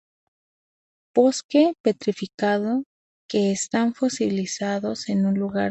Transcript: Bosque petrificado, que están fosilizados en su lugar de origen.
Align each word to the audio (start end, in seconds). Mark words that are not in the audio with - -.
Bosque 1.13 1.75
petrificado, 1.83 2.85
que 3.29 3.51
están 3.51 3.93
fosilizados 3.93 5.07
en 5.09 5.21
su 5.21 5.31
lugar 5.33 5.33
de 5.33 5.45
origen. 5.45 5.69